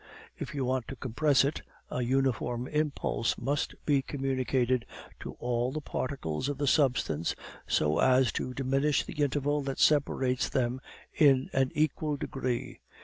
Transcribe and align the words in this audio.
If 0.35 0.55
you 0.55 0.65
want 0.65 0.87
to 0.87 0.95
compress 0.95 1.45
it, 1.45 1.61
a 1.91 2.01
uniform 2.01 2.67
impulse 2.67 3.37
must 3.37 3.75
be 3.85 4.01
communicated 4.01 4.87
to 5.19 5.33
all 5.33 5.71
the 5.71 5.79
particles 5.79 6.49
of 6.49 6.57
the 6.57 6.65
substance, 6.65 7.35
so 7.67 7.99
as 7.99 8.31
to 8.31 8.55
diminish 8.55 9.03
the 9.05 9.21
interval 9.21 9.61
that 9.61 9.77
separates 9.77 10.49
them 10.49 10.81
in 11.13 11.51
an 11.53 11.71
equal 11.75 12.17
degree. 12.17 12.79